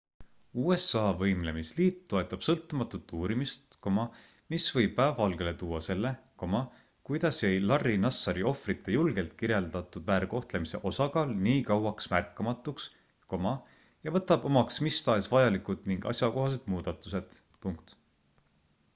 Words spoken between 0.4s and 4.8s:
usa võimlemisliit toetab sõltumatut uurimist mis